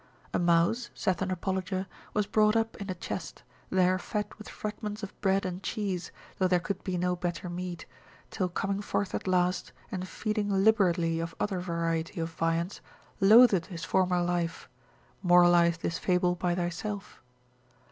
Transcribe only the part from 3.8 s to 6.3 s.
fed with fragments of bread and cheese,